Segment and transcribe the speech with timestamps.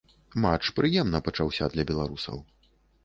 [0.45, 2.37] Матч прыемна пачаўся для беларусаў.